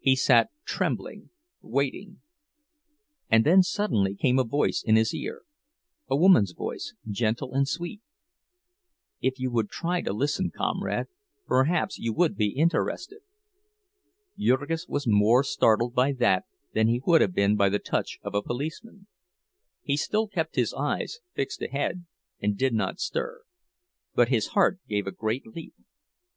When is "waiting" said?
1.62-2.20